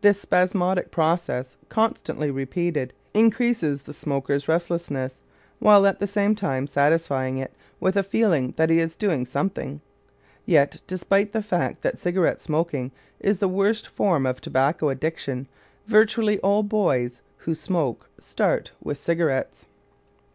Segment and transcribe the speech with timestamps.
[0.00, 5.20] This spasmodic process, constantly repeated, increases the smoker's restlessness
[5.58, 9.82] while at the same time satisfying it with a feeling that he is doing something.
[10.46, 15.48] Yet despite the fact that cigarette smoking is the worst form of tobacco addiction,
[15.86, 19.66] virtually all boys who smoke start with cigarettes.